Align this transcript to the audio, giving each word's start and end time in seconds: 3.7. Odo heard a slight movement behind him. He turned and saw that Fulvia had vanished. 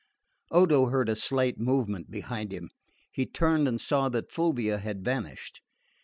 3.7. 0.51 0.57
Odo 0.61 0.85
heard 0.87 1.09
a 1.09 1.15
slight 1.15 1.59
movement 1.59 2.09
behind 2.09 2.51
him. 2.51 2.71
He 3.11 3.27
turned 3.27 3.67
and 3.67 3.79
saw 3.79 4.09
that 4.09 4.31
Fulvia 4.31 4.79
had 4.79 5.05
vanished. 5.05 5.61